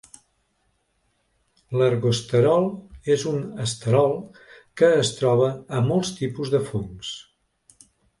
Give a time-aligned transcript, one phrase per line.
[1.81, 2.65] L’ergosterol
[3.15, 4.15] és un esterol
[4.81, 7.13] que es troba a molts tipus de fongs.